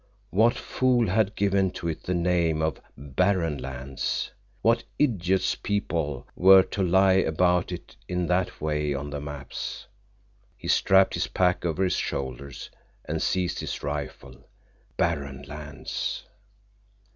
What 0.31 0.55
fool 0.55 1.07
had 1.09 1.35
given 1.35 1.69
to 1.73 1.87
it 1.87 2.01
the 2.01 2.15
name 2.15 2.59
of 2.63 2.81
Barren 2.97 3.59
Lands? 3.59 4.31
What 4.63 4.83
idiots 4.97 5.53
people 5.53 6.27
were 6.35 6.63
to 6.63 6.81
lie 6.81 7.19
about 7.21 7.71
it 7.71 7.95
in 8.07 8.25
that 8.25 8.59
way 8.59 8.95
on 8.95 9.11
the 9.11 9.21
maps! 9.21 9.85
He 10.57 10.67
strapped 10.67 11.13
his 11.13 11.27
pack 11.27 11.65
over 11.67 11.83
his 11.83 11.93
shoulders 11.97 12.71
and 13.05 13.21
seized 13.21 13.59
his 13.59 13.83
rifle. 13.83 14.49
Barren 14.97 15.43
Lands! 15.43 16.23